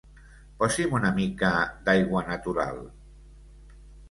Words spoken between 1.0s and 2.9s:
mica d'aigua natural.